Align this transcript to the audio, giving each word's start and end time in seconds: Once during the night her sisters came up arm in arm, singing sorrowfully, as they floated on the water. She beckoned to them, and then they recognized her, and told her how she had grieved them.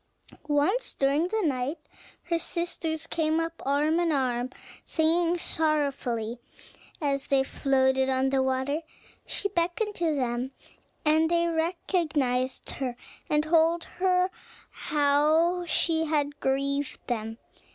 Once 0.47 0.95
during 0.95 1.27
the 1.27 1.43
night 1.43 1.77
her 2.23 2.39
sisters 2.39 3.05
came 3.05 3.39
up 3.39 3.61
arm 3.63 3.99
in 3.99 4.11
arm, 4.11 4.49
singing 4.83 5.37
sorrowfully, 5.37 6.39
as 6.99 7.27
they 7.27 7.43
floated 7.43 8.09
on 8.09 8.31
the 8.31 8.41
water. 8.41 8.81
She 9.27 9.47
beckoned 9.49 9.93
to 9.97 10.15
them, 10.15 10.53
and 11.05 11.29
then 11.29 11.53
they 11.53 11.53
recognized 11.63 12.67
her, 12.71 12.95
and 13.29 13.43
told 13.43 13.83
her 13.83 14.31
how 14.71 15.65
she 15.67 16.05
had 16.05 16.39
grieved 16.39 17.05
them. 17.05 17.37